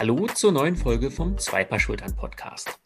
[0.00, 2.80] Hallo zur neuen Folge vom Zwei Paar Schultern Podcast.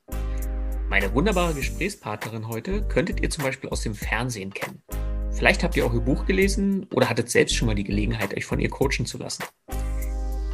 [0.88, 4.82] Meine wunderbare Gesprächspartnerin heute könntet ihr zum Beispiel aus dem Fernsehen kennen.
[5.30, 8.44] Vielleicht habt ihr auch ihr Buch gelesen oder hattet selbst schon mal die Gelegenheit, euch
[8.44, 9.44] von ihr coachen zu lassen.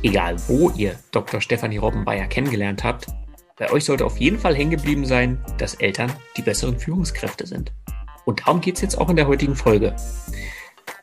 [0.03, 1.41] Egal wo ihr Dr.
[1.41, 3.07] Stefanie Robbenbayer kennengelernt habt,
[3.57, 7.73] bei euch sollte auf jeden Fall hängen geblieben sein, dass Eltern die besseren Führungskräfte sind.
[8.27, 9.97] Und darum geht es jetzt auch in der heutigen Folge.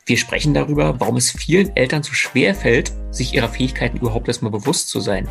[0.08, 4.54] Wir sprechen darüber, warum es vielen Eltern so schwer fällt, sich ihrer Fähigkeiten überhaupt erstmal
[4.54, 5.28] bewusst zu sein.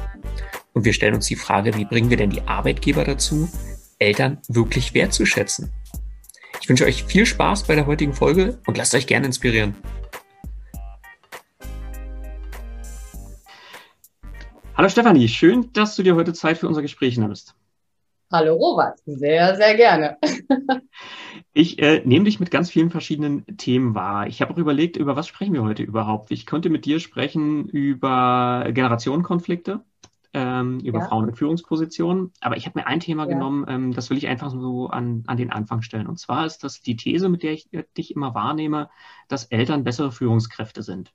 [0.74, 3.48] Und wir stellen uns die Frage, wie bringen wir denn die Arbeitgeber dazu,
[3.98, 5.72] Eltern wirklich wertzuschätzen?
[6.60, 9.74] Ich wünsche euch viel Spaß bei der heutigen Folge und lasst euch gerne inspirieren.
[14.74, 17.54] Hallo Stefanie, schön, dass du dir heute Zeit für unser Gespräch nimmst.
[18.30, 20.18] Hallo Robert, sehr, sehr gerne.
[21.52, 24.26] Ich äh, nehme dich mit ganz vielen verschiedenen Themen wahr.
[24.26, 26.30] Ich habe auch überlegt, über was sprechen wir heute überhaupt.
[26.30, 29.82] Ich könnte mit dir sprechen über Generationenkonflikte,
[30.34, 31.06] ähm, über ja.
[31.06, 32.32] Frauen in Führungspositionen.
[32.40, 33.30] Aber ich habe mir ein Thema ja.
[33.30, 36.06] genommen, ähm, das will ich einfach so an, an den Anfang stellen.
[36.06, 38.90] Und zwar ist das die These, mit der ich äh, dich immer wahrnehme,
[39.28, 41.12] dass Eltern bessere Führungskräfte sind.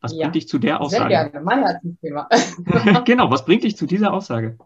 [0.00, 0.20] Was ja.
[0.20, 1.14] bringt dich zu der Aussage?
[1.14, 2.28] Sehr gerne, mein Herzensthema.
[3.04, 4.56] genau, was bringt dich zu dieser Aussage?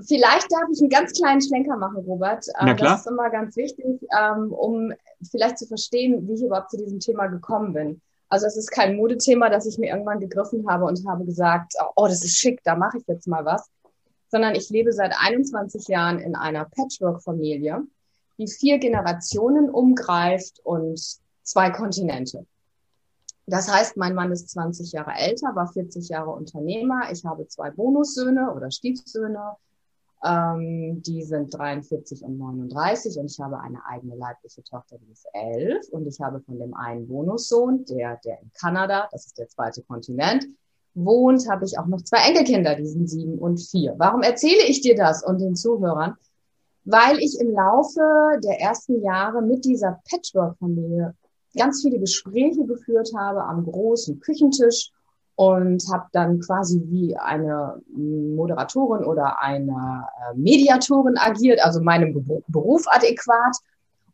[0.00, 2.46] Vielleicht darf ich einen ganz kleinen Schlenker machen, Robert.
[2.60, 2.92] Na ähm, klar.
[2.92, 4.92] Das ist immer ganz wichtig, ähm, um
[5.30, 8.00] vielleicht zu verstehen, wie ich überhaupt zu diesem Thema gekommen bin.
[8.28, 12.06] Also es ist kein Modethema, das ich mir irgendwann gegriffen habe und habe gesagt, oh,
[12.06, 13.68] das ist schick, da mache ich jetzt mal was.
[14.30, 17.82] Sondern ich lebe seit 21 Jahren in einer Patchwork-Familie,
[18.38, 20.98] die vier Generationen umgreift und
[21.42, 22.46] zwei Kontinente.
[23.46, 27.12] Das heißt, mein Mann ist 20 Jahre älter, war 40 Jahre Unternehmer.
[27.12, 29.56] Ich habe zwei Bonussöhne oder Stiefsöhne,
[30.24, 35.26] ähm, die sind 43 und 39 und ich habe eine eigene leibliche Tochter, die ist
[35.32, 39.48] 11 und ich habe von dem einen Bonussohn, der, der in Kanada, das ist der
[39.48, 40.46] zweite Kontinent,
[40.94, 43.94] wohnt, habe ich auch noch zwei Enkelkinder, die sind sieben und vier.
[43.98, 46.16] Warum erzähle ich dir das und den Zuhörern?
[46.84, 48.00] Weil ich im Laufe
[48.44, 51.14] der ersten Jahre mit dieser Patchwork-Familie
[51.56, 54.90] ganz viele Gespräche geführt habe am großen Küchentisch
[55.42, 62.14] und habe dann quasi wie eine Moderatorin oder eine äh, Mediatorin agiert, also meinem
[62.46, 63.56] Beruf adäquat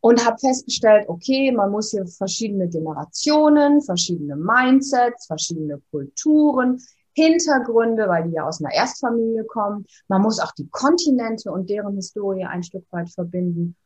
[0.01, 6.81] und habe festgestellt, okay, man muss hier verschiedene Generationen, verschiedene Mindsets, verschiedene Kulturen,
[7.13, 9.85] Hintergründe, weil die ja aus einer Erstfamilie kommen.
[10.09, 13.77] Man muss auch die Kontinente und deren Historie ein Stück weit verbinden.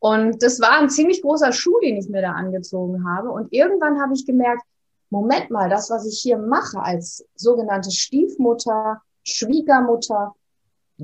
[0.00, 3.30] Und das war ein ziemlich großer Schuh, den ich mir da angezogen habe.
[3.30, 4.64] Und irgendwann habe ich gemerkt,
[5.10, 10.34] Moment mal, das, was ich hier mache als sogenannte Stiefmutter, Schwiegermutter,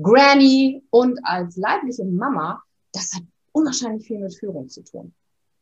[0.01, 2.63] Granny und als leibliche Mama,
[2.93, 5.13] das hat unwahrscheinlich viel mit Führung zu tun.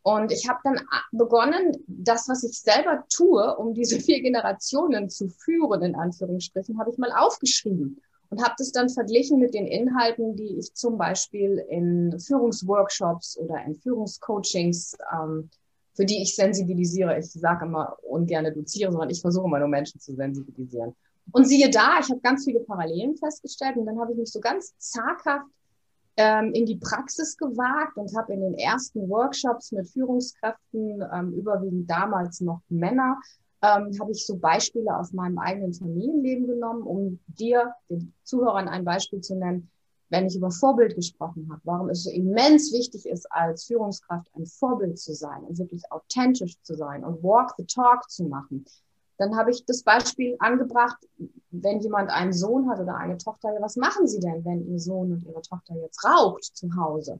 [0.03, 0.79] Und ich habe dann
[1.11, 6.91] begonnen, das, was ich selber tue, um diese vier Generationen zu führen, in Anführungsstrichen, habe
[6.91, 11.65] ich mal aufgeschrieben und habe das dann verglichen mit den Inhalten, die ich zum Beispiel
[11.69, 15.49] in Führungsworkshops oder in Führungscoachings ähm,
[15.95, 17.17] für die ich sensibilisiere.
[17.17, 20.93] Ich sage immer ungern doziere, sondern ich versuche immer nur Menschen zu sensibilisieren.
[21.31, 24.39] Und siehe da, ich habe ganz viele Parallelen festgestellt und dann habe ich mich so
[24.39, 25.47] ganz zaghaft
[26.17, 31.89] ähm, in die Praxis gewagt und habe in den ersten Workshops mit Führungskräften, ähm, überwiegend
[31.89, 33.19] damals noch Männer,
[33.61, 38.85] ähm, habe ich so Beispiele aus meinem eigenen Familienleben genommen, um dir, den Zuhörern, ein
[38.85, 39.69] Beispiel zu nennen,
[40.09, 44.45] wenn ich über Vorbild gesprochen habe, warum es so immens wichtig ist, als Führungskraft ein
[44.45, 48.65] Vorbild zu sein und wirklich authentisch zu sein und Walk the Talk zu machen,
[49.17, 50.97] dann habe ich das Beispiel angebracht,
[51.51, 55.11] wenn jemand einen Sohn hat oder eine Tochter, was machen Sie denn, wenn Ihr Sohn
[55.13, 57.19] und Ihre Tochter jetzt raucht zu Hause?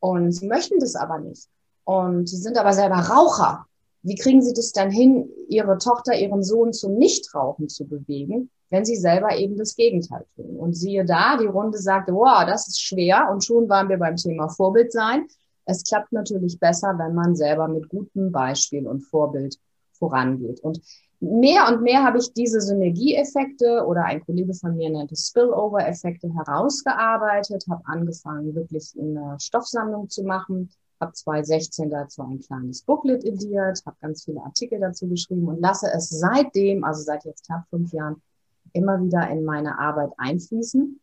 [0.00, 1.48] Und Sie möchten das aber nicht.
[1.84, 3.66] Und Sie sind aber selber Raucher.
[4.02, 8.50] Wie kriegen Sie das dann hin, Ihre Tochter, Ihren Sohn zum Nichtrauchen zu bewegen?
[8.70, 10.56] Wenn sie selber eben das Gegenteil tun.
[10.56, 13.28] Und siehe da, die Runde sagte, wow, das ist schwer.
[13.30, 15.26] Und schon waren wir beim Thema Vorbild sein.
[15.64, 19.58] Es klappt natürlich besser, wenn man selber mit gutem Beispiel und Vorbild
[19.92, 20.60] vorangeht.
[20.60, 20.80] Und
[21.20, 26.32] mehr und mehr habe ich diese Synergieeffekte oder ein Kollege von mir nennt es Spillover-Effekte
[26.34, 30.70] herausgearbeitet, habe angefangen, wirklich eine Stoffsammlung zu machen,
[31.00, 35.88] habe 2016 dazu ein kleines Booklet ediert, habe ganz viele Artikel dazu geschrieben und lasse
[35.92, 38.22] es seitdem, also seit jetzt knapp fünf Jahren,
[38.72, 41.00] immer wieder in meine Arbeit einfließen.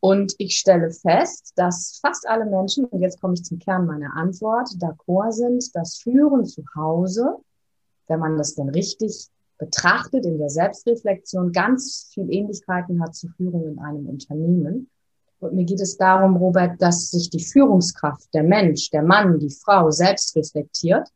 [0.00, 4.14] Und ich stelle fest, dass fast alle Menschen, und jetzt komme ich zum Kern meiner
[4.14, 7.36] Antwort, d'accord sind, dass Führen zu Hause,
[8.06, 9.28] wenn man das denn richtig
[9.58, 14.88] betrachtet, in der Selbstreflexion ganz viel Ähnlichkeiten hat zu Führung in einem Unternehmen.
[15.40, 19.50] Und mir geht es darum, Robert, dass sich die Führungskraft, der Mensch, der Mann, die
[19.50, 21.08] Frau selbst reflektiert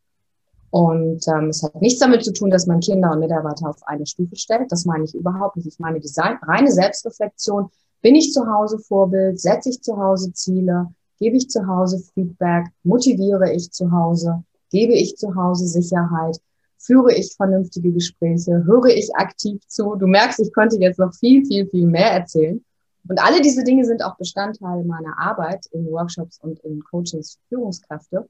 [0.73, 4.07] Und ähm, es hat nichts damit zu tun, dass man Kinder und Mitarbeiter auf eine
[4.07, 4.73] Stufe stellt.
[4.73, 5.67] Das meine ich überhaupt nicht.
[5.67, 7.69] Ich meine die reine Selbstreflexion.
[8.01, 9.39] Bin ich zu Hause Vorbild?
[9.39, 10.87] Setze ich zu Hause Ziele?
[11.19, 12.69] Gebe ich zu Hause Feedback?
[12.85, 14.45] Motiviere ich zu Hause?
[14.71, 16.39] Gebe ich zu Hause Sicherheit?
[16.79, 18.65] Führe ich vernünftige Gespräche?
[18.65, 19.97] Höre ich aktiv zu?
[19.97, 22.65] Du merkst, ich könnte jetzt noch viel, viel, viel mehr erzählen.
[23.07, 27.57] Und alle diese Dinge sind auch Bestandteil meiner Arbeit in Workshops und in Coachings für
[27.57, 28.27] Führungskräfte.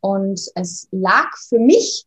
[0.00, 2.06] Und es lag für mich,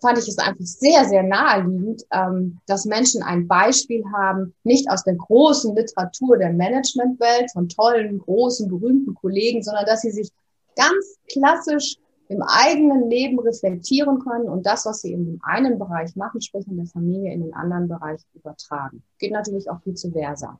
[0.00, 5.04] fand ich es einfach sehr, sehr naheliegend, ähm, dass Menschen ein Beispiel haben, nicht aus
[5.04, 10.30] der großen Literatur der Managementwelt von tollen, großen, berühmten Kollegen, sondern dass sie sich
[10.76, 11.96] ganz klassisch
[12.28, 16.66] im eigenen Leben reflektieren können und das, was sie in dem einen Bereich machen, sprich
[16.68, 19.02] in der Familie, in den anderen Bereich übertragen.
[19.18, 20.58] Geht natürlich auch zu versa.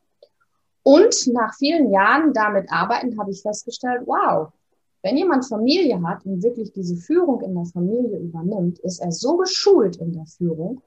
[0.83, 4.49] Und nach vielen Jahren damit arbeiten, habe ich festgestellt, wow,
[5.03, 9.37] wenn jemand Familie hat und wirklich diese Führung in der Familie übernimmt, ist er so
[9.37, 10.83] geschult in der Führung,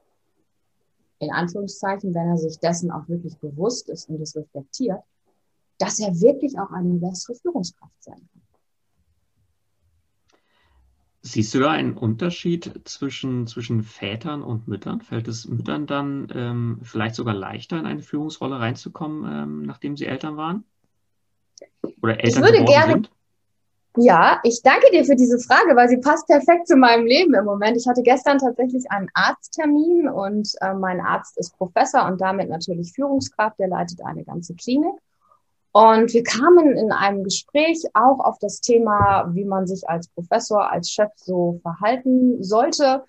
[1.18, 5.00] in Anführungszeichen, wenn er sich dessen auch wirklich bewusst ist und es reflektiert,
[5.78, 8.42] dass er wirklich auch eine bessere Führungskraft sein kann.
[11.26, 15.00] Siehst du da einen Unterschied zwischen, zwischen Vätern und Müttern?
[15.00, 20.04] Fällt es Müttern dann ähm, vielleicht sogar leichter, in eine Führungsrolle reinzukommen, ähm, nachdem sie
[20.04, 20.64] Eltern waren?
[22.02, 23.10] Oder Eltern ich würde gerne, sind?
[23.96, 27.44] Ja, ich danke dir für diese Frage, weil sie passt perfekt zu meinem Leben im
[27.44, 27.76] Moment.
[27.76, 32.92] Ich hatte gestern tatsächlich einen Arzttermin und äh, mein Arzt ist Professor und damit natürlich
[32.92, 33.58] Führungskraft.
[33.60, 34.94] Der leitet eine ganze Klinik.
[35.70, 40.70] Und wir kamen in einem Gespräch auch auf das Thema, wie man sich als Professor,
[40.70, 43.04] als Chef so verhalten sollte.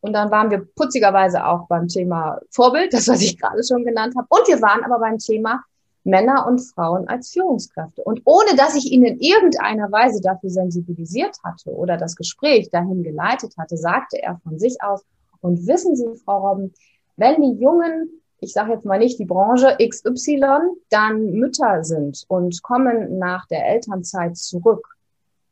[0.00, 4.14] Und dann waren wir putzigerweise auch beim Thema Vorbild, das, was ich gerade schon genannt
[4.16, 4.26] habe.
[4.30, 5.62] Und wir waren aber beim Thema
[6.04, 8.02] Männer und Frauen als Führungskräfte.
[8.02, 13.02] Und ohne dass ich ihn in irgendeiner Weise dafür sensibilisiert hatte oder das Gespräch dahin
[13.02, 15.02] geleitet hatte, sagte er von sich aus,
[15.40, 16.72] und wissen Sie, Frau Robben,
[17.16, 20.58] wenn die Jungen, ich sage jetzt mal nicht die Branche XY,
[20.88, 24.86] dann Mütter sind und kommen nach der Elternzeit zurück,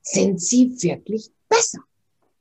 [0.01, 1.81] sind sie wirklich besser.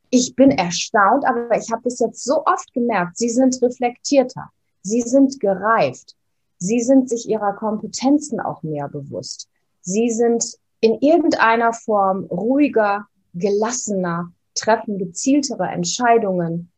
[0.10, 4.50] Ich bin erstaunt, aber ich habe das jetzt so oft gemerkt, sie sind reflektierter,
[4.81, 6.16] sie sind gereift,
[6.63, 9.50] Sie sind sich ihrer Kompetenzen auch mehr bewusst.
[9.81, 16.72] Sie sind in irgendeiner Form ruhiger, gelassener, treffen gezieltere Entscheidungen.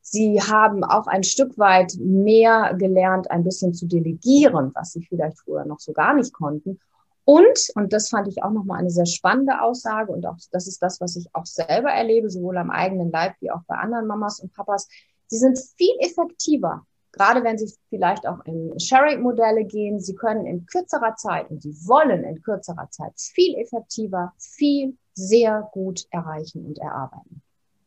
[0.00, 5.38] Sie haben auch ein Stück weit mehr gelernt, ein bisschen zu delegieren, was sie vielleicht
[5.38, 6.80] früher noch so gar nicht konnten.
[7.24, 10.82] Und, und das fand ich auch nochmal eine sehr spannende Aussage und auch das ist
[10.82, 14.40] das, was ich auch selber erlebe, sowohl am eigenen Leib wie auch bei anderen Mamas
[14.40, 14.88] und Papas.
[15.28, 20.66] Sie sind viel effektiver gerade wenn Sie vielleicht auch in Sharing-Modelle gehen, Sie können in
[20.66, 26.78] kürzerer Zeit und Sie wollen in kürzerer Zeit viel effektiver, viel sehr gut erreichen und
[26.78, 27.42] erarbeiten.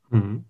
[0.10, 0.46] Mhm.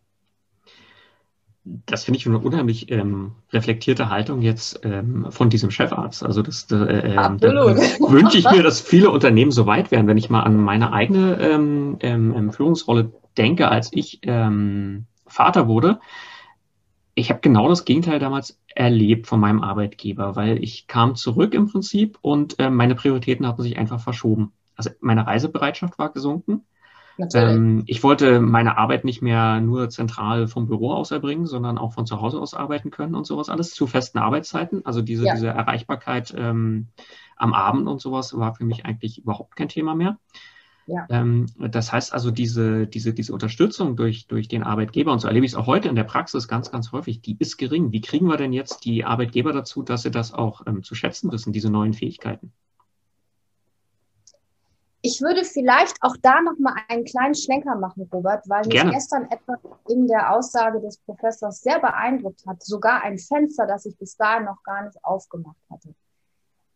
[1.86, 6.22] Das finde ich eine unheimlich ähm, reflektierte Haltung jetzt ähm, von diesem Chefarzt.
[6.22, 7.16] Also das äh, äh.
[7.16, 10.92] Da wünsche ich mir, dass viele Unternehmen so weit werden, wenn ich mal an meine
[10.92, 16.02] eigene ähm, ähm, ähm Führungsrolle denke, als ich ähm, Vater wurde
[17.16, 21.70] ich habe genau das Gegenteil damals erlebt von meinem Arbeitgeber, weil ich kam zurück im
[21.70, 24.54] Prinzip und äh, meine Prioritäten hatten sich einfach verschoben.
[24.76, 26.66] Also meine Reisebereitschaft war gesunken.
[27.36, 31.94] Ähm, ich wollte meine Arbeit nicht mehr nur zentral vom Büro aus erbringen, sondern auch
[31.94, 34.84] von zu Hause aus arbeiten können und sowas alles zu festen Arbeitszeiten.
[34.86, 35.34] Also diese, ja.
[35.34, 36.88] diese Erreichbarkeit ähm,
[37.36, 40.18] am Abend und sowas war für mich eigentlich überhaupt kein Thema mehr.
[40.86, 41.06] Ja.
[41.10, 45.46] Ähm, das heißt also, diese, diese, diese Unterstützung durch, durch den Arbeitgeber, und so erlebe
[45.46, 47.92] ich es auch heute in der Praxis ganz, ganz häufig, die ist gering.
[47.92, 51.32] Wie kriegen wir denn jetzt die Arbeitgeber dazu, dass sie das auch ähm, zu schätzen
[51.32, 52.52] wissen, diese neuen Fähigkeiten?
[55.06, 58.92] Ich würde vielleicht auch da nochmal einen kleinen Schlenker machen, Robert, weil mich Gerne.
[58.92, 59.60] gestern etwas
[59.90, 62.64] in der Aussage des Professors sehr beeindruckt hat.
[62.64, 65.94] Sogar ein Fenster, das ich bis dahin noch gar nicht aufgemacht hatte.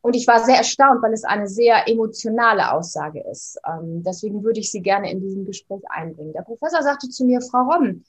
[0.02, 3.60] Und ich war sehr erstaunt, weil es eine sehr emotionale Aussage ist.
[3.68, 6.34] Ähm, deswegen würde ich sie gerne in diesem Gespräch einbringen.
[6.34, 8.06] Der Professor sagte zu mir, Frau Robben,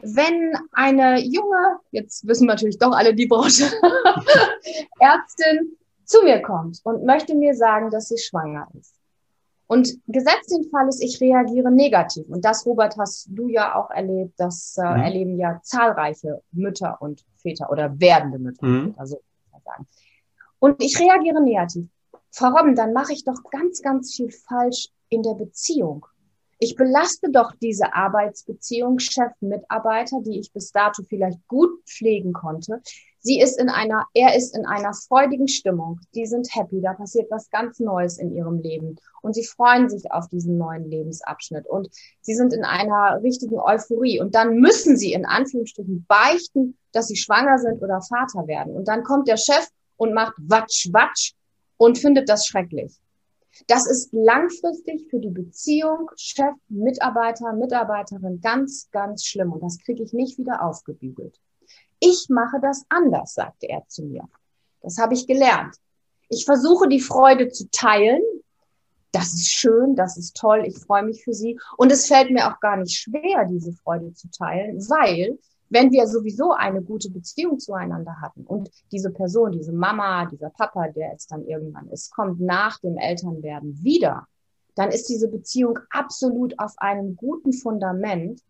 [0.00, 3.64] wenn eine junge, jetzt wissen wir natürlich doch alle die Branche,
[5.00, 8.94] Ärztin zu mir kommt und möchte mir sagen, dass sie schwanger ist.
[9.66, 12.26] Und gesetzt den Fall ist, ich reagiere negativ.
[12.28, 14.32] Und das, Robert, hast du ja auch erlebt.
[14.38, 15.02] Das äh, mhm.
[15.02, 18.86] erleben ja zahlreiche Mütter und Väter oder werdende Mütter und mhm.
[18.92, 19.86] Väter, so kann man sagen.
[20.58, 21.88] Und ich reagiere negativ.
[22.30, 26.06] Frau Robben, dann mache ich doch ganz, ganz viel falsch in der Beziehung.
[26.60, 32.82] Ich belaste doch diese Arbeitsbeziehung, Chef, Mitarbeiter, die ich bis dato vielleicht gut pflegen konnte.
[33.20, 36.00] Sie ist in einer, er ist in einer freudigen Stimmung.
[36.14, 36.80] Die sind happy.
[36.80, 38.96] Da passiert was ganz Neues in ihrem Leben.
[39.22, 41.66] Und sie freuen sich auf diesen neuen Lebensabschnitt.
[41.66, 41.88] Und
[42.22, 44.20] sie sind in einer richtigen Euphorie.
[44.20, 48.74] Und dann müssen sie in Anführungsstrichen beichten, dass sie schwanger sind oder Vater werden.
[48.74, 51.34] Und dann kommt der Chef und macht Watsch, Watsch
[51.76, 52.94] und findet das schrecklich.
[53.66, 59.52] Das ist langfristig für die Beziehung Chef, Mitarbeiter, Mitarbeiterin ganz, ganz schlimm.
[59.52, 61.40] Und das kriege ich nicht wieder aufgebügelt.
[62.00, 64.28] Ich mache das anders, sagte er zu mir.
[64.80, 65.76] Das habe ich gelernt.
[66.28, 68.22] Ich versuche die Freude zu teilen.
[69.10, 71.58] Das ist schön, das ist toll, ich freue mich für Sie.
[71.78, 75.38] Und es fällt mir auch gar nicht schwer, diese Freude zu teilen, weil
[75.70, 80.88] wenn wir sowieso eine gute Beziehung zueinander hatten und diese Person, diese Mama, dieser Papa,
[80.88, 84.26] der es dann irgendwann ist, kommt nach dem Elternwerden wieder,
[84.74, 88.40] dann ist diese Beziehung absolut auf einem guten Fundament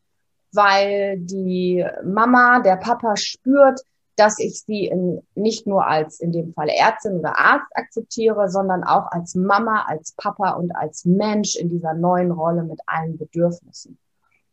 [0.53, 3.81] weil die Mama, der Papa spürt,
[4.17, 8.83] dass ich sie in, nicht nur als in dem Fall Ärztin oder Arzt akzeptiere, sondern
[8.83, 13.99] auch als Mama, als Papa und als Mensch in dieser neuen Rolle mit allen Bedürfnissen.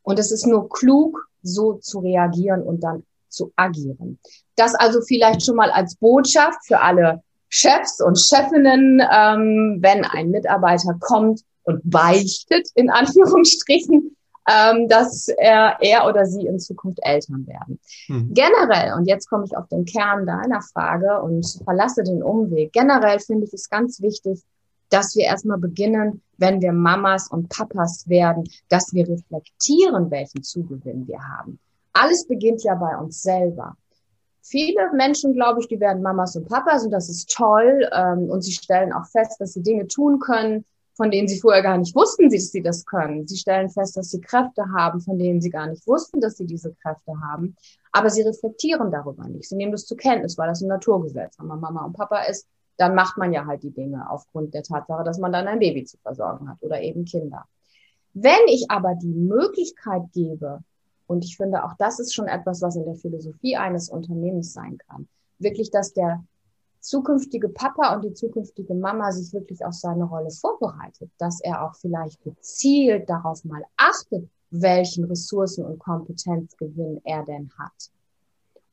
[0.05, 4.19] Und es ist nur klug, so zu reagieren und dann zu agieren.
[4.55, 10.29] Das also vielleicht schon mal als Botschaft für alle Chefs und Chefinnen, ähm, wenn ein
[10.29, 14.15] Mitarbeiter kommt und beichtet, in Anführungsstrichen,
[14.47, 17.79] ähm, dass er, er oder sie in Zukunft Eltern werden.
[18.07, 18.33] Mhm.
[18.33, 23.19] Generell, und jetzt komme ich auf den Kern deiner Frage und verlasse den Umweg, generell
[23.19, 24.43] finde ich es ganz wichtig,
[24.89, 31.07] dass wir erstmal beginnen, wenn wir Mamas und Papas werden, dass wir reflektieren, welchen Zugewinn
[31.07, 31.59] wir haben.
[31.93, 33.77] Alles beginnt ja bei uns selber.
[34.41, 37.89] Viele Menschen, glaube ich, die werden Mamas und Papas und das ist toll.
[37.91, 40.65] Ähm, und sie stellen auch fest, dass sie Dinge tun können,
[40.95, 43.27] von denen sie vorher gar nicht wussten, dass sie das können.
[43.27, 46.45] Sie stellen fest, dass sie Kräfte haben, von denen sie gar nicht wussten, dass sie
[46.45, 47.55] diese Kräfte haben.
[47.91, 49.49] Aber sie reflektieren darüber nicht.
[49.49, 51.39] Sie nehmen das zur Kenntnis, weil das ein Naturgesetz.
[51.39, 54.63] Wenn man Mama und Papa ist, dann macht man ja halt die Dinge aufgrund der
[54.63, 57.45] Tatsache, dass man dann ein Baby zu versorgen hat oder eben Kinder.
[58.13, 60.59] Wenn ich aber die Möglichkeit gebe,
[61.07, 64.77] und ich finde auch das ist schon etwas, was in der Philosophie eines Unternehmens sein
[64.87, 65.07] kann,
[65.39, 66.23] wirklich, dass der
[66.79, 71.75] zukünftige Papa und die zukünftige Mama sich wirklich auf seine Rolle vorbereitet, dass er auch
[71.75, 77.91] vielleicht gezielt darauf mal achtet, welchen Ressourcen und Kompetenzgewinn er denn hat.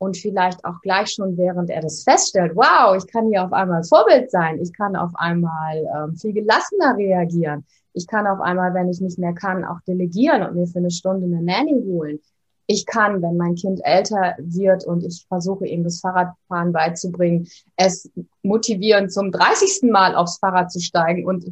[0.02, 3.84] Und vielleicht auch gleich schon, während er das feststellt, wow, ich kann hier auf einmal
[3.84, 8.88] Vorbild sein, ich kann auf einmal ähm, viel gelassener reagieren, ich kann auf einmal, wenn
[8.88, 12.18] ich nicht mehr kann, auch delegieren und mir für eine Stunde eine Nanny holen
[12.66, 18.10] ich kann, wenn mein Kind älter wird und ich versuche ihm das Fahrradfahren beizubringen, es
[18.42, 19.90] motivieren, zum 30.
[19.90, 21.44] Mal aufs Fahrrad zu steigen und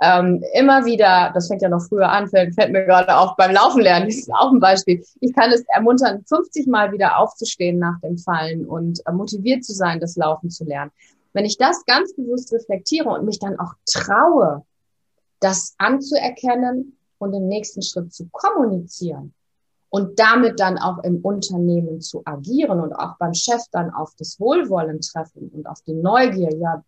[0.00, 3.52] ähm, immer wieder, das fängt ja noch früher an, fällt, fällt mir gerade auf beim
[3.52, 5.04] Laufen lernen, das ist auch ein Beispiel.
[5.20, 9.72] Ich kann es ermuntern, 50 Mal wieder aufzustehen nach dem Fallen und äh, motiviert zu
[9.72, 10.92] sein, das Laufen zu lernen.
[11.32, 14.64] Wenn ich das ganz bewusst reflektiere und mich dann auch traue,
[15.40, 19.34] das anzuerkennen und im nächsten Schritt zu kommunizieren,
[19.90, 24.38] und damit dann auch im Unternehmen zu agieren und auch beim Chef dann auf das
[24.38, 26.82] Wohlwollen treffen und auf die Neugier, ja,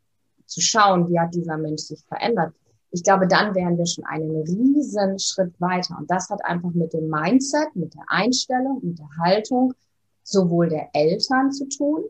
[0.47, 2.53] zu schauen, wie hat dieser Mensch sich verändert.
[2.91, 5.97] Ich glaube, dann wären wir schon einen riesen Schritt weiter.
[5.99, 9.75] Und das hat einfach mit dem Mindset, mit der Einstellung, mit der Haltung
[10.23, 12.03] sowohl der Eltern zu tun,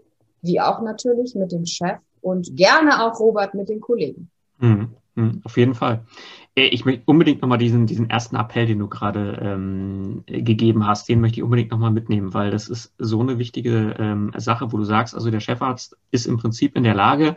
[0.42, 4.30] wie auch natürlich mit dem Chef und gerne auch Robert mit den Kollegen.
[4.58, 4.94] Mhm.
[5.14, 6.04] Mhm, auf jeden Fall.
[6.54, 11.08] Äh, ich möchte unbedingt nochmal diesen, diesen ersten Appell, den du gerade ähm, gegeben hast,
[11.08, 14.76] den möchte ich unbedingt nochmal mitnehmen, weil das ist so eine wichtige ähm, Sache, wo
[14.76, 17.36] du sagst, also der Chefarzt ist im Prinzip in der Lage,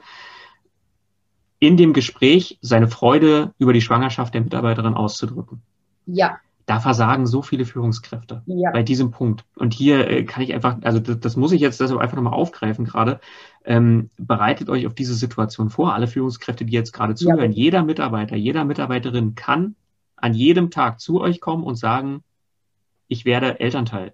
[1.64, 5.62] in dem Gespräch seine Freude über die Schwangerschaft der Mitarbeiterin auszudrücken.
[6.06, 6.40] Ja.
[6.66, 8.72] Da versagen so viele Führungskräfte ja.
[8.72, 9.46] bei diesem Punkt.
[9.56, 12.34] Und hier äh, kann ich einfach, also das, das muss ich jetzt deshalb einfach nochmal
[12.34, 13.22] aufgreifen gerade.
[13.64, 15.94] Ähm, bereitet euch auf diese Situation vor.
[15.94, 17.58] Alle Führungskräfte, die jetzt gerade zuhören, ja.
[17.58, 19.76] jeder Mitarbeiter, jeder Mitarbeiterin kann
[20.18, 22.24] an jedem Tag zu euch kommen und sagen,
[23.08, 24.14] ich werde Elternteil.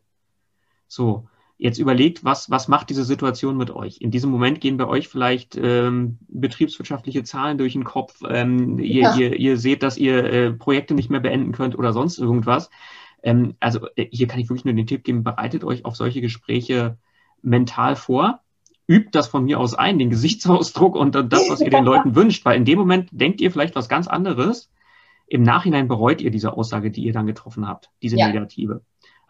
[0.88, 1.28] So,
[1.62, 4.00] Jetzt überlegt, was, was macht diese Situation mit euch?
[4.00, 8.22] In diesem Moment gehen bei euch vielleicht ähm, betriebswirtschaftliche Zahlen durch den Kopf.
[8.30, 9.18] Ähm, ihr, ja.
[9.18, 12.70] ihr, ihr seht, dass ihr äh, Projekte nicht mehr beenden könnt oder sonst irgendwas.
[13.24, 16.22] Ähm, also äh, hier kann ich wirklich nur den Tipp geben, bereitet euch auf solche
[16.22, 16.98] Gespräche
[17.42, 18.40] mental vor.
[18.88, 22.46] Übt das von mir aus ein, den Gesichtsausdruck und das, was ihr den Leuten wünscht,
[22.46, 24.72] weil in dem Moment denkt ihr vielleicht was ganz anderes.
[25.28, 28.28] Im Nachhinein bereut ihr diese Aussage, die ihr dann getroffen habt, diese ja.
[28.28, 28.82] negative.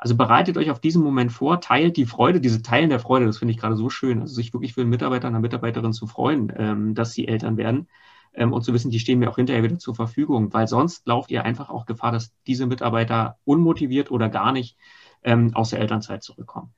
[0.01, 3.37] Also bereitet euch auf diesen Moment vor, teilt die Freude, diese Teilen der Freude, das
[3.37, 4.21] finde ich gerade so schön.
[4.21, 7.89] Also sich wirklich für einen Mitarbeiter, eine Mitarbeiterin zu freuen, ähm, dass sie Eltern werden
[8.33, 11.31] ähm, und zu wissen, die stehen mir auch hinterher wieder zur Verfügung, weil sonst lauft
[11.31, 14.77] ihr einfach auch Gefahr, dass diese Mitarbeiter unmotiviert oder gar nicht
[15.21, 16.69] ähm, aus der Elternzeit zurückkommen.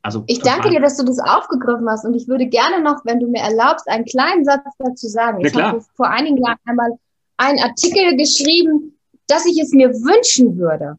[0.00, 3.18] Also ich danke dir, dass du das aufgegriffen hast und ich würde gerne noch, wenn
[3.18, 5.44] du mir erlaubst, einen kleinen Satz dazu sagen.
[5.44, 6.92] Ich habe vor einigen Jahren einmal
[7.36, 10.98] einen Artikel geschrieben, dass ich es mir wünschen würde,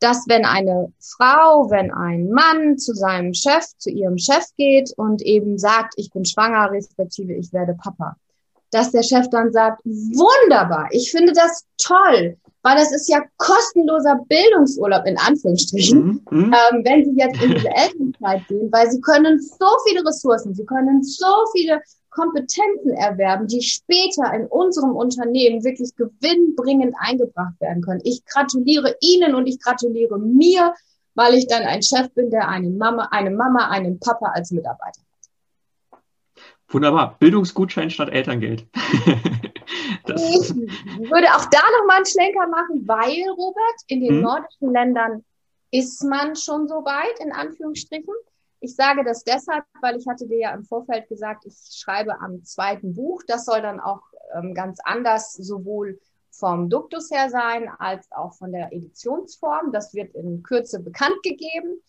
[0.00, 5.22] dass wenn eine Frau, wenn ein Mann zu seinem Chef, zu ihrem Chef geht und
[5.22, 8.16] eben sagt, ich bin schwanger, respektive ich werde Papa,
[8.70, 14.20] dass der Chef dann sagt, wunderbar, ich finde das toll, weil das ist ja kostenloser
[14.28, 16.54] Bildungsurlaub in Anführungsstrichen, mhm.
[16.54, 20.64] ähm, wenn sie jetzt in diese Elternzeit gehen, weil sie können so viele Ressourcen, sie
[20.64, 28.00] können so viele Kompetenzen erwerben, die später in unserem Unternehmen wirklich gewinnbringend eingebracht werden können.
[28.02, 30.74] Ich gratuliere Ihnen und ich gratuliere mir,
[31.14, 35.00] weil ich dann ein Chef bin, der eine Mama, eine Mama, einen Papa als Mitarbeiter
[35.00, 35.07] hat.
[36.68, 37.16] Wunderbar.
[37.18, 38.66] Bildungsgutschein statt Elterngeld.
[38.74, 44.20] ich würde auch da nochmal einen Schlenker machen, weil, Robert, in den hm?
[44.22, 45.24] nordischen Ländern
[45.70, 48.14] ist man schon so weit, in Anführungsstrichen.
[48.60, 52.44] Ich sage das deshalb, weil ich hatte dir ja im Vorfeld gesagt, ich schreibe am
[52.44, 53.22] zweiten Buch.
[53.26, 54.02] Das soll dann auch
[54.34, 59.72] ähm, ganz anders sowohl vom Duktus her sein als auch von der Editionsform.
[59.72, 61.80] Das wird in Kürze bekannt gegeben.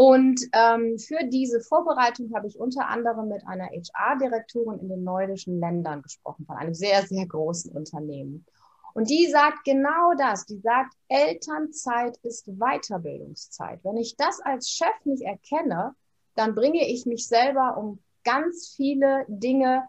[0.00, 5.58] Und ähm, für diese Vorbereitung habe ich unter anderem mit einer HR-Direktorin in den nordischen
[5.58, 8.46] Ländern gesprochen, von einem sehr, sehr großen Unternehmen.
[8.94, 10.46] Und die sagt genau das.
[10.46, 13.80] Die sagt, Elternzeit ist Weiterbildungszeit.
[13.82, 15.96] Wenn ich das als Chef nicht erkenne,
[16.36, 19.82] dann bringe ich mich selber um ganz viele Dinge,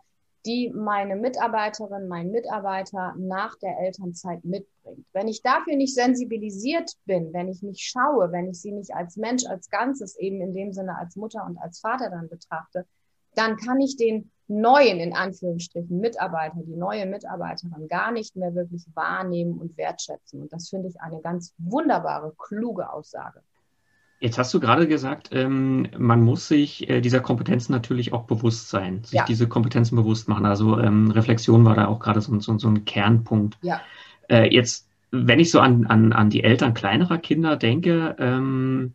[0.43, 4.78] die meine Mitarbeiterin, mein Mitarbeiter nach der Elternzeit mitbringt.
[5.13, 9.17] Wenn ich dafür nicht sensibilisiert bin, wenn ich nicht schaue, wenn ich sie nicht als
[9.17, 12.85] Mensch, als Ganzes eben in dem Sinne als Mutter und als Vater dann betrachte,
[13.35, 18.85] dann kann ich den neuen, in Anführungsstrichen, Mitarbeiter, die neue Mitarbeiterin gar nicht mehr wirklich
[18.95, 20.41] wahrnehmen und wertschätzen.
[20.41, 23.41] Und das finde ich eine ganz wunderbare, kluge Aussage.
[24.21, 28.69] Jetzt hast du gerade gesagt, ähm, man muss sich äh, dieser Kompetenzen natürlich auch bewusst
[28.69, 29.25] sein, sich ja.
[29.25, 30.45] diese Kompetenzen bewusst machen.
[30.45, 33.57] Also ähm, Reflexion war da auch gerade so, so, so, ein Kernpunkt.
[33.61, 33.79] Ja.
[34.29, 38.93] Äh, jetzt, wenn ich so an, an, an die Eltern kleinerer Kinder denke, ähm,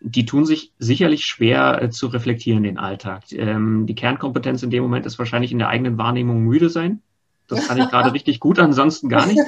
[0.00, 3.24] die tun sich sicherlich schwer äh, zu reflektieren, den Alltag.
[3.32, 7.02] Ähm, die Kernkompetenz in dem Moment ist wahrscheinlich in der eigenen Wahrnehmung müde sein.
[7.48, 9.40] Das kann ich gerade richtig gut, ansonsten gar nicht.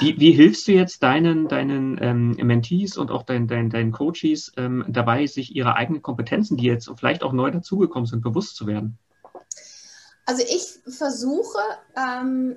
[0.00, 4.52] Wie, wie hilfst du jetzt deinen, deinen ähm, Mentees und auch deinen, deinen, deinen Coaches
[4.56, 8.66] ähm, dabei, sich ihre eigenen Kompetenzen, die jetzt vielleicht auch neu dazugekommen sind, bewusst zu
[8.66, 8.98] werden?
[10.24, 11.58] Also ich versuche
[11.96, 12.56] ähm,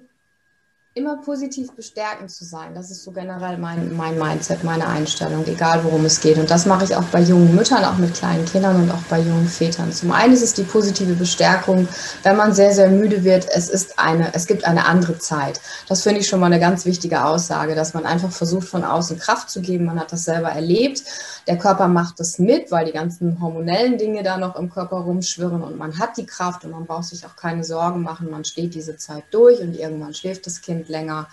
[0.94, 2.76] immer positiv bestärkend zu sein.
[2.76, 6.38] Das ist so generell mein, mein Mindset, meine Einstellung, egal worum es geht.
[6.38, 9.20] Und das mache ich auch bei jungen Müttern, auch mit kleinen Kindern und auch bei
[9.20, 9.94] jungen Vätern.
[9.94, 11.88] Zum einen ist es die positive Bestärkung,
[12.24, 15.62] wenn man sehr, sehr müde wird, es ist eine, es gibt eine andere Zeit.
[15.88, 19.18] Das finde ich schon mal eine ganz wichtige Aussage, dass man einfach versucht, von außen
[19.18, 19.86] Kraft zu geben.
[19.86, 21.04] Man hat das selber erlebt.
[21.48, 25.64] Der Körper macht das mit, weil die ganzen hormonellen Dinge da noch im Körper rumschwirren
[25.64, 28.30] und man hat die Kraft und man braucht sich auch keine Sorgen machen.
[28.30, 31.28] Man steht diese Zeit durch und irgendwann schläft das Kind länger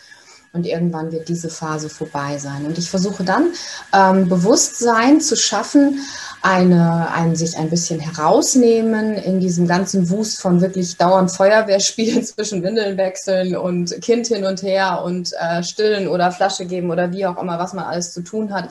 [0.53, 2.65] und irgendwann wird diese Phase vorbei sein.
[2.65, 3.53] Und ich versuche dann
[3.93, 6.01] ähm, Bewusstsein zu schaffen,
[6.42, 12.62] eine, ein, sich ein bisschen herausnehmen in diesem ganzen Wust von wirklich dauernd Feuerwehrspielen zwischen
[12.62, 17.27] Windeln wechseln und Kind hin und her und äh, stillen oder Flasche geben oder wie
[17.27, 18.70] auch immer, was man alles zu tun hat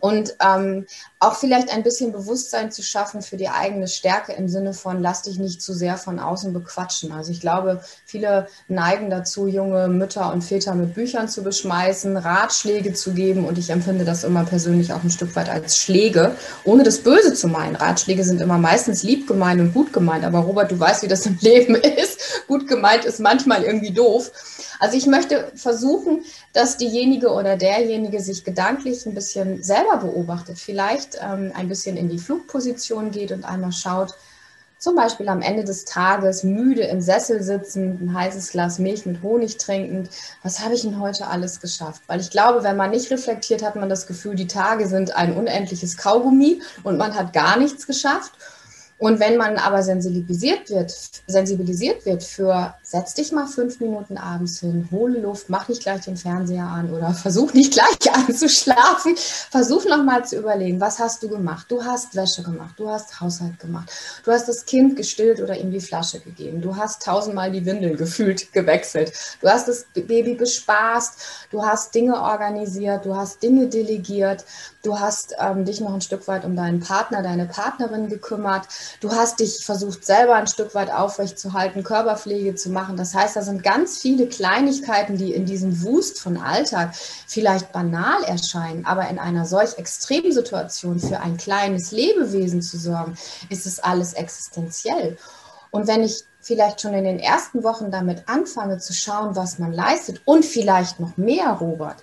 [0.00, 0.86] und ähm,
[1.20, 5.22] auch vielleicht ein bisschen Bewusstsein zu schaffen für die eigene Stärke im Sinne von, lass
[5.22, 7.12] dich nicht zu sehr von außen bequatschen.
[7.12, 12.92] Also ich glaube, viele neigen dazu, junge Mütter und Väter mit Büchern zu beschmeißen, Ratschläge
[12.92, 16.34] zu geben und ich empfinde das immer persönlich auch ein Stück weit als Schläge,
[16.64, 17.74] ohne das Böse zu meinen.
[17.74, 21.24] Ratschläge sind immer meistens lieb gemeint und gut gemeint, aber Robert, du weißt, wie das
[21.24, 22.46] im Leben ist.
[22.48, 24.30] Gut gemeint ist manchmal irgendwie doof.
[24.78, 31.18] Also ich möchte versuchen, dass diejenige oder derjenige sich gedanklich ein bisschen selber beobachtet, vielleicht
[31.22, 34.14] ähm, ein bisschen in die Flugposition geht und einmal schaut,
[34.82, 39.22] zum Beispiel am Ende des Tages müde im Sessel sitzend, ein heißes Glas Milch mit
[39.22, 40.10] Honig trinkend,
[40.42, 42.02] was habe ich denn heute alles geschafft?
[42.08, 45.36] Weil ich glaube, wenn man nicht reflektiert, hat man das Gefühl, die Tage sind ein
[45.36, 48.32] unendliches Kaugummi und man hat gar nichts geschafft.
[49.02, 50.94] Und wenn man aber sensibilisiert wird,
[51.26, 56.02] sensibilisiert wird für, setz dich mal fünf Minuten abends hin, hole Luft, mach nicht gleich
[56.02, 61.28] den Fernseher an oder versuch nicht gleich anzuschlafen, versuch nochmal zu überlegen, was hast du
[61.28, 61.66] gemacht?
[61.68, 63.90] Du hast Wäsche gemacht, du hast Haushalt gemacht,
[64.24, 67.96] du hast das Kind gestillt oder ihm die Flasche gegeben, du hast tausendmal die Windeln
[67.96, 74.44] gefühlt gewechselt, du hast das Baby bespaßt, du hast Dinge organisiert, du hast Dinge delegiert,
[74.84, 78.68] du hast ähm, dich noch ein Stück weit um deinen Partner, deine Partnerin gekümmert,
[79.00, 82.96] Du hast dich versucht, selber ein Stück weit aufrechtzuerhalten, Körperpflege zu machen.
[82.96, 86.94] Das heißt, da sind ganz viele Kleinigkeiten, die in diesem Wust von Alltag
[87.26, 93.16] vielleicht banal erscheinen, aber in einer solch extremen Situation für ein kleines Lebewesen zu sorgen,
[93.48, 95.16] ist es alles existenziell.
[95.70, 99.72] Und wenn ich vielleicht schon in den ersten Wochen damit anfange zu schauen, was man
[99.72, 101.96] leistet und vielleicht noch mehr, Robert,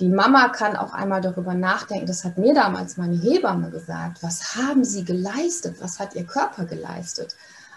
[0.00, 4.54] die Mama kann auch einmal darüber nachdenken, das hat mir damals meine Hebamme gesagt, was
[4.54, 7.34] haben sie geleistet, was hat ihr Körper geleistet.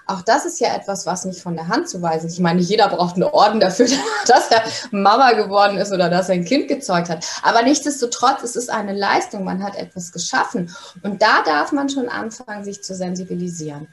[0.08, 2.34] Auch das ist ja etwas, was nicht von der Hand zu weisen ist.
[2.34, 3.88] Ich meine, jeder braucht einen Orden dafür,
[4.28, 7.26] dass er Mama geworden ist oder dass er ein Kind gezeugt hat.
[7.44, 10.76] Aber nichtsdestotrotz, es ist eine Leistung, man hat etwas geschaffen.
[11.02, 13.88] Und da darf man schon anfangen, sich zu sensibilisieren.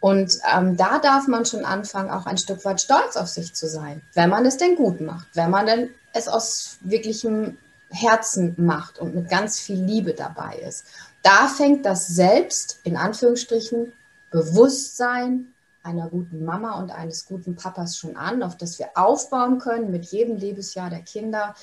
[0.00, 3.68] Und ähm, da darf man schon anfangen, auch ein Stück weit stolz auf sich zu
[3.68, 7.58] sein, wenn man es denn gut macht, wenn man denn es aus wirklichem
[7.90, 10.84] Herzen macht und mit ganz viel Liebe dabei ist.
[11.22, 13.92] Da fängt das Selbst, in Anführungsstrichen,
[14.30, 19.90] Bewusstsein einer guten Mama und eines guten Papas schon an, auf das wir aufbauen können
[19.90, 21.54] mit jedem Lebensjahr der Kinder,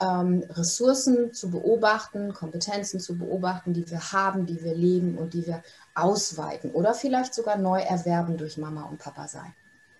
[0.00, 5.46] ähm, Ressourcen zu beobachten, Kompetenzen zu beobachten, die wir haben, die wir leben und die
[5.46, 5.62] wir
[5.94, 9.52] ausweiten oder vielleicht sogar neu erwerben durch Mama und Papa sein.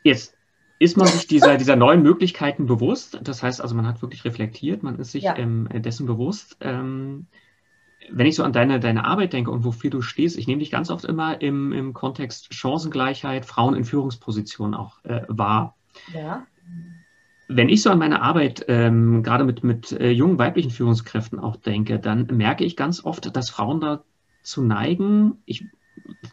[0.04, 0.37] Jetzt
[0.78, 3.18] ist man sich dieser, dieser neuen Möglichkeiten bewusst.
[3.22, 5.36] Das heißt also, man hat wirklich reflektiert, man ist sich ja.
[5.36, 6.56] ähm, dessen bewusst.
[6.60, 7.26] Ähm,
[8.10, 10.70] wenn ich so an deine, deine Arbeit denke und wofür du stehst, ich nehme dich
[10.70, 15.76] ganz oft immer im, im Kontext Chancengleichheit, Frauen in Führungspositionen auch äh, wahr.
[16.14, 16.46] Ja.
[17.48, 21.56] Wenn ich so an meine Arbeit ähm, gerade mit, mit äh, jungen weiblichen Führungskräften auch
[21.56, 25.64] denke, dann merke ich ganz oft, dass Frauen dazu neigen, ich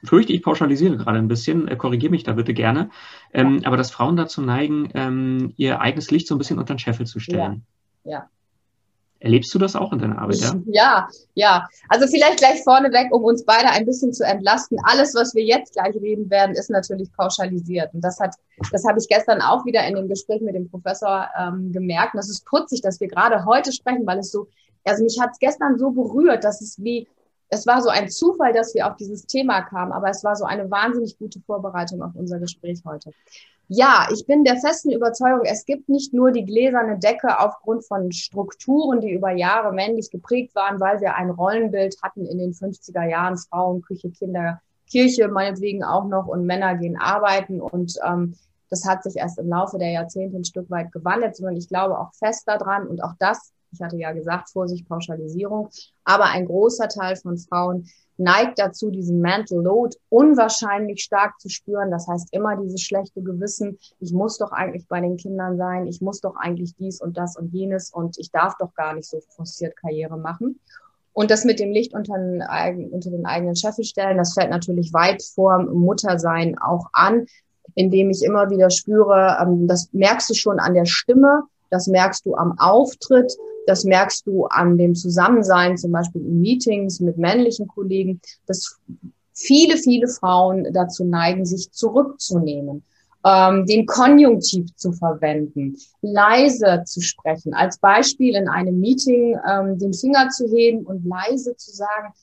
[0.04, 2.90] fürchte, ich pauschalisiere gerade ein bisschen, äh, korrigiere mich da bitte gerne,
[3.34, 3.68] ähm, ja.
[3.68, 7.06] aber dass Frauen dazu neigen, ähm, ihr eigenes Licht so ein bisschen unter den Scheffel
[7.06, 7.66] zu stellen.
[8.04, 8.12] Ja.
[8.12, 8.30] ja.
[9.20, 10.38] Erlebst du das auch in deiner Arbeit?
[10.38, 10.56] Ja?
[10.68, 11.68] ja, ja.
[11.90, 14.78] Also vielleicht gleich vorneweg, um uns beide ein bisschen zu entlasten.
[14.84, 17.94] Alles, was wir jetzt gleich reden werden, ist natürlich pauschalisiert.
[17.94, 18.36] Und das hat,
[18.72, 22.14] das habe ich gestern auch wieder in dem Gespräch mit dem Professor ähm, gemerkt.
[22.14, 24.48] Und das ist putzig, dass wir gerade heute sprechen, weil es so,
[24.84, 27.08] also mich hat es gestern so berührt, dass es wie,
[27.56, 30.46] es war so ein Zufall, dass wir auf dieses Thema kamen, aber es war so
[30.46, 33.12] eine wahnsinnig gute Vorbereitung auf unser Gespräch heute.
[33.68, 38.12] Ja, ich bin der festen Überzeugung, es gibt nicht nur die gläserne Decke aufgrund von
[38.12, 43.10] Strukturen, die über Jahre männlich geprägt waren, weil wir ein Rollenbild hatten in den 50er
[43.10, 48.36] Jahren, Frauen, Küche, Kinder, Kirche meinetwegen auch noch und Männer gehen arbeiten und ähm,
[48.70, 51.98] das hat sich erst im Laufe der Jahrzehnte ein Stück weit gewandelt, sondern ich glaube
[51.98, 55.70] auch fest daran und auch das ich hatte ja gesagt, Vorsicht, Pauschalisierung.
[56.04, 61.92] Aber ein großer Teil von Frauen neigt dazu, diesen Mental Load unwahrscheinlich stark zu spüren.
[61.92, 63.78] Das heißt immer dieses schlechte Gewissen.
[64.00, 65.88] Ich muss doch eigentlich bei den Kindern sein.
[65.88, 69.10] Ich muss doch eigentlich dies und das und jenes und ich darf doch gar nicht
[69.10, 70.60] so forciert Karriere machen.
[71.14, 72.44] Und das mit dem Licht unter den,
[72.92, 77.26] unter den eigenen Scheffel stellen, das fällt natürlich weit vor Muttersein auch an,
[77.74, 82.26] indem ich immer wieder spüre, ähm, das merkst du schon an der Stimme, das merkst
[82.26, 83.34] du am Auftritt,
[83.68, 88.80] das merkst du an dem Zusammensein, zum Beispiel in Meetings mit männlichen Kollegen, dass
[89.34, 92.84] viele, viele Frauen dazu neigen, sich zurückzunehmen,
[93.26, 97.54] ähm, den Konjunktiv zu verwenden, leise zu sprechen.
[97.54, 102.14] Als Beispiel in einem Meeting ähm, den Finger zu heben und leise zu sagen,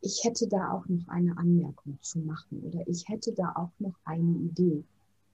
[0.00, 3.94] ich hätte da auch noch eine Anmerkung zu machen oder ich hätte da auch noch
[4.04, 4.84] eine Idee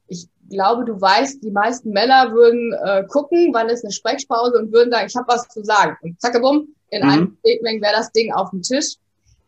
[0.08, 4.72] ich glaube, du weißt, die meisten Männer würden äh, gucken, wann ist eine Sprechpause und
[4.72, 5.96] würden sagen, ich habe was zu sagen.
[6.02, 7.08] Und zacke bumm, in mhm.
[7.08, 8.96] einem Statement wäre das Ding auf dem Tisch.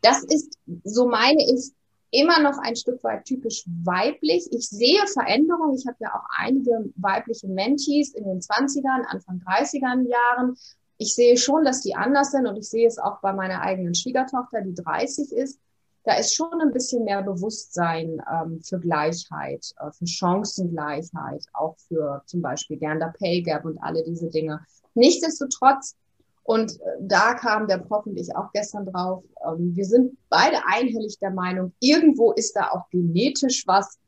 [0.03, 1.73] Das ist, so meine ich,
[2.11, 4.47] immer noch ein Stück weit typisch weiblich.
[4.53, 5.77] Ich sehe Veränderungen.
[5.77, 10.57] Ich habe ja auch einige weibliche Mentees in den 20ern, Anfang 30ern Jahren.
[10.99, 13.95] Ich sehe schon, dass die anders sind und ich sehe es auch bei meiner eigenen
[13.95, 15.59] Schwiegertochter, die 30 ist
[16.07, 22.23] da ist schon ein bisschen mehr Bewusstsein ähm, für Gleichheit, äh, für Chancengleichheit, auch für
[22.27, 24.61] zum Beispiel Gender Pay Gap und alle diese Dinge.
[24.95, 25.97] Nichtsdestotrotz,
[26.45, 30.59] und äh, da kam der Prof und ich auch gestern drauf, ähm, wir sind beide
[30.69, 33.99] einhellig der Meinung, irgendwo ist da auch genetisch was,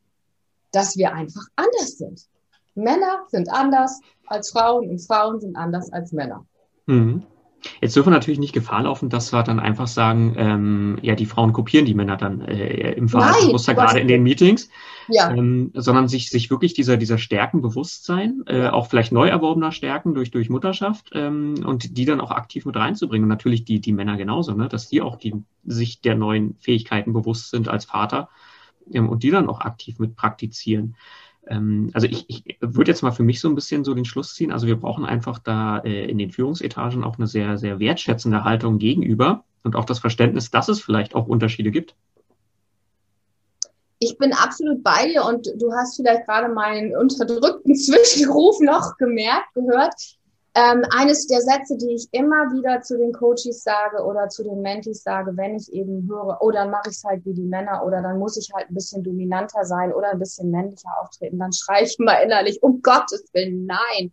[0.70, 2.28] dass wir einfach anders sind.
[2.76, 6.46] Männer sind anders als Frauen und Frauen sind anders als Männer.
[6.87, 7.26] Mhm.
[7.81, 11.27] Jetzt dürfen wir natürlich nicht Gefahr laufen, dass wir dann einfach sagen, ähm, ja, die
[11.27, 14.71] Frauen kopieren die Männer dann äh, im Verhaltensmuster, gerade in den Meetings,
[15.09, 15.31] ja.
[15.31, 19.73] ähm, sondern sich, sich wirklich dieser, dieser Stärken bewusst sein, äh, auch vielleicht neu erworbener
[19.73, 23.25] Stärken durch, durch Mutterschaft ähm, und die dann auch aktiv mit reinzubringen.
[23.25, 27.12] Und natürlich die, die Männer genauso, ne, dass die auch die, sich der neuen Fähigkeiten
[27.12, 28.29] bewusst sind als Vater
[28.92, 30.97] ähm, und die dann auch aktiv mit praktizieren.
[31.48, 34.34] Ähm, also ich, ich würde jetzt mal für mich so ein bisschen so den Schluss
[34.34, 34.52] ziehen.
[34.52, 38.78] Also wir brauchen einfach da äh, in den Führungsetagen auch eine sehr, sehr wertschätzende Haltung
[38.78, 41.94] gegenüber und auch das Verständnis, dass es vielleicht auch Unterschiede gibt.
[44.00, 49.54] ich bin absolut bei dir und du hast vielleicht gerade meinen unterdrückten Zwischenruf noch gemerkt,
[49.54, 50.17] gehört.
[50.59, 54.61] Ähm, eines der Sätze, die ich immer wieder zu den Coaches sage oder zu den
[54.61, 57.85] Mentis sage, wenn ich eben höre, oh, dann mache ich es halt wie die Männer
[57.87, 61.53] oder dann muss ich halt ein bisschen dominanter sein oder ein bisschen männlicher auftreten, dann
[61.53, 64.12] schreie ich mal innerlich, um Gottes Willen, nein.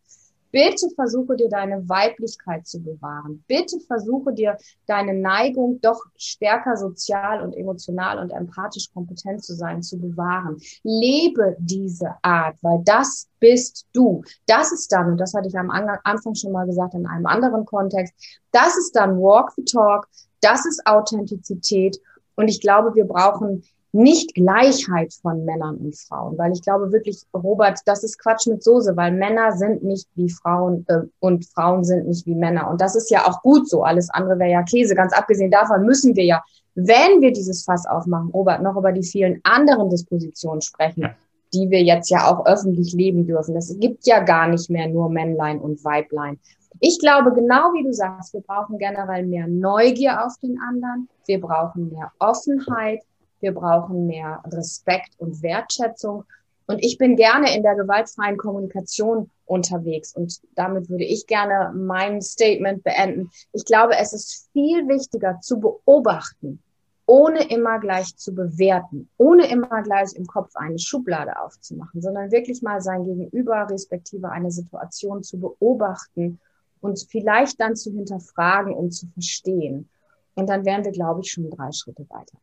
[0.55, 3.43] Bitte versuche dir deine Weiblichkeit zu bewahren.
[3.45, 4.55] Bitte versuche dir
[4.87, 10.55] deine Neigung, doch stärker sozial und emotional und empathisch kompetent zu sein, zu bewahren.
[10.81, 14.23] Lebe diese Art, weil das bist du.
[14.47, 17.65] Das ist dann, und das hatte ich am Anfang schon mal gesagt in einem anderen
[17.65, 18.13] Kontext,
[18.53, 20.07] das ist dann Walk the Talk,
[20.39, 21.99] das ist Authentizität.
[22.37, 23.63] Und ich glaube, wir brauchen
[23.95, 28.62] nicht Gleichheit von Männern und Frauen, weil ich glaube wirklich, Robert, das ist Quatsch mit
[28.62, 32.69] Soße, weil Männer sind nicht wie Frauen äh, und Frauen sind nicht wie Männer.
[32.69, 33.84] Und das ist ja auch gut so.
[33.84, 34.95] Alles andere wäre ja Käse.
[34.95, 36.43] Ganz abgesehen davon müssen wir ja,
[36.75, 41.15] wenn wir dieses Fass aufmachen, Robert, noch über die vielen anderen Dispositionen sprechen, ja.
[41.53, 43.55] die wir jetzt ja auch öffentlich leben dürfen.
[43.55, 46.38] Es gibt ja gar nicht mehr nur Männlein und Weiblein.
[46.81, 51.08] Ich glaube, genau wie du sagst, wir brauchen generell mehr Neugier auf den anderen.
[51.25, 53.01] Wir brauchen mehr Offenheit
[53.45, 56.23] wir brauchen mehr Respekt und Wertschätzung.
[56.65, 60.15] Und ich bin gerne in der gewaltfreien Kommunikation unterwegs.
[60.15, 63.29] Und damit würde ich gerne mein Statement beenden.
[63.53, 66.60] Ich glaube, es ist viel wichtiger zu beobachten,
[67.05, 72.63] ohne immer gleich zu bewerten, ohne immer gleich im Kopf eine Schublade aufzumachen, sondern wirklich
[72.63, 76.39] mal sein Gegenüber respektive eine Situation zu beobachten
[76.81, 79.88] und vielleicht dann zu hinterfragen und zu verstehen.
[80.34, 82.39] Und dann wären wir, glaube ich, schon drei Schritte weiter.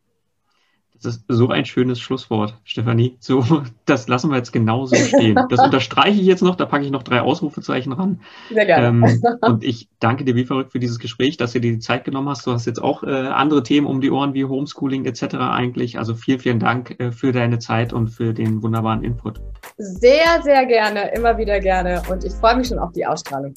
[1.04, 3.16] Das ist so ein schönes Schlusswort, Stefanie.
[3.20, 3.44] So,
[3.86, 5.38] das lassen wir jetzt genauso stehen.
[5.50, 8.20] Das unterstreiche ich jetzt noch, da packe ich noch drei Ausrufezeichen ran.
[8.52, 8.86] Sehr gerne.
[8.88, 12.04] Ähm, und ich danke dir wie verrückt für dieses Gespräch, dass du dir die Zeit
[12.04, 12.46] genommen hast.
[12.46, 15.34] Du hast jetzt auch äh, andere Themen um die Ohren wie Homeschooling etc.
[15.34, 15.98] eigentlich.
[15.98, 19.40] Also vielen, vielen Dank äh, für deine Zeit und für den wunderbaren Input.
[19.78, 22.02] Sehr, sehr gerne, immer wieder gerne.
[22.10, 23.54] Und ich freue mich schon auf die Ausstrahlung.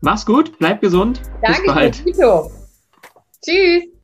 [0.00, 1.20] Mach's gut, bleib gesund.
[1.42, 2.04] Danke, Bis bald.
[2.04, 2.50] Tito.
[3.42, 3.99] Tschüss.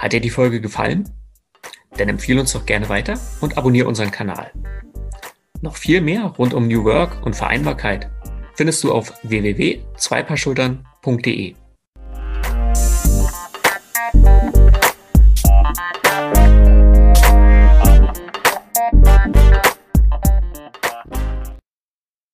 [0.00, 1.10] Hat dir die Folge gefallen?
[1.98, 4.50] Dann empfehle uns doch gerne weiter und abonniere unseren Kanal.
[5.60, 8.10] Noch viel mehr rund um New Work und Vereinbarkeit
[8.54, 11.54] findest du auf www.zweipaarschultern.de.